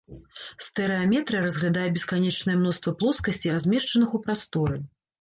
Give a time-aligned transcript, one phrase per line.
[0.67, 4.87] Стэрэаметрыя разглядае бесканечнае мноства плоскасцей, размешчаных у прасторы.